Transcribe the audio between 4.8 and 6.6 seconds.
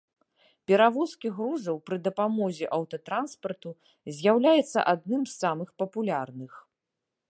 адным з самых папулярных.